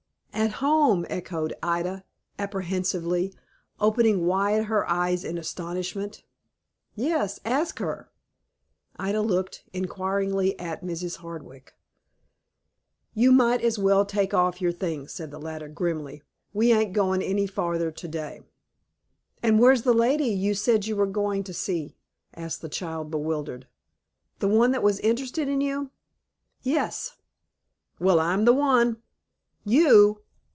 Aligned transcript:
"At 0.33 0.53
home!" 0.53 1.05
echoed 1.07 1.53
Ida, 1.61 2.03
apprehensively, 2.39 3.31
opening 3.79 4.25
wide 4.25 4.65
her 4.65 4.89
eyes 4.89 5.23
in 5.23 5.37
astonishment. 5.37 6.23
"Yes, 6.95 7.39
ask 7.45 7.77
her." 7.77 8.09
Ida 8.95 9.21
looked, 9.21 9.65
inquiringly, 9.71 10.57
at 10.59 10.83
Mrs. 10.83 11.17
Hardwick. 11.17 11.75
"You 13.13 13.31
might 13.31 13.61
as 13.61 13.77
well 13.77 14.03
take 14.03 14.33
off 14.33 14.59
your 14.59 14.71
things," 14.71 15.11
said 15.11 15.29
the 15.29 15.37
latter, 15.37 15.67
grimly. 15.67 16.23
"We 16.53 16.73
ain't 16.73 16.93
going 16.93 17.21
any 17.21 17.45
farther 17.45 17.91
to 17.91 18.07
day." 18.07 18.41
"And 19.43 19.59
where's 19.59 19.83
the 19.83 19.93
lady 19.93 20.25
you 20.25 20.55
said 20.55 20.87
you 20.87 20.95
were 20.95 21.05
going 21.05 21.43
to 21.43 21.53
see?" 21.53 21.97
asked 22.33 22.61
the 22.63 22.69
child, 22.69 23.11
bewildered. 23.11 23.67
"The 24.39 24.47
one 24.47 24.71
that 24.71 24.81
was 24.81 24.99
interested 25.01 25.47
in 25.47 25.61
you?" 25.61 25.91
"Yes." 26.63 27.15
"Well, 27.99 28.19
I'm 28.19 28.45
the 28.45 28.53
one." 28.53 29.03
"You!" 29.63 30.17